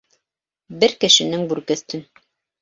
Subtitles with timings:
[0.83, 2.03] Бер кешенең бүрке өҫтөн.